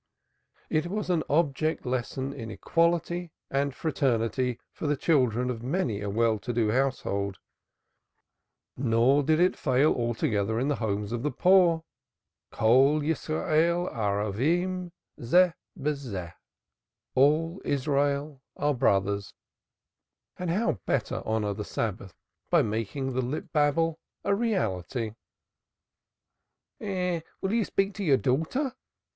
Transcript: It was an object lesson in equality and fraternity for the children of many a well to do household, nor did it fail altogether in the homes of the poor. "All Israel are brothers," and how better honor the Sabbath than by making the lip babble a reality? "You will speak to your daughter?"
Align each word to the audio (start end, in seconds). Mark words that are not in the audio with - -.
It 0.71 0.87
was 0.87 1.11
an 1.11 1.21
object 1.29 1.85
lesson 1.85 2.33
in 2.33 2.49
equality 2.49 3.33
and 3.51 3.75
fraternity 3.75 4.59
for 4.73 4.87
the 4.87 4.97
children 4.97 5.51
of 5.51 5.61
many 5.61 6.01
a 6.01 6.09
well 6.09 6.39
to 6.39 6.51
do 6.51 6.71
household, 6.71 7.37
nor 8.75 9.21
did 9.21 9.39
it 9.39 9.55
fail 9.55 9.93
altogether 9.93 10.59
in 10.59 10.69
the 10.69 10.77
homes 10.77 11.11
of 11.11 11.21
the 11.21 11.29
poor. 11.29 11.83
"All 12.59 13.03
Israel 13.03 13.79
are 18.55 18.73
brothers," 18.73 19.33
and 20.35 20.49
how 20.49 20.71
better 20.87 21.21
honor 21.27 21.53
the 21.53 21.63
Sabbath 21.63 22.15
than 22.17 22.47
by 22.49 22.61
making 22.63 23.13
the 23.13 23.21
lip 23.21 23.53
babble 23.53 23.99
a 24.23 24.33
reality? 24.33 25.13
"You 26.79 27.21
will 27.39 27.63
speak 27.63 27.93
to 27.93 28.03
your 28.03 28.17
daughter?" 28.17 28.73